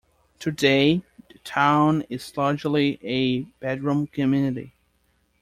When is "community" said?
4.07-4.73